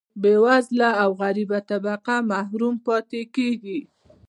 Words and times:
بیوزله 0.21 0.89
او 1.03 1.09
غریبه 1.21 1.59
طبقه 1.69 2.15
محروم 2.31 2.75
پاتې 2.85 3.21
کیږي. 3.35 3.79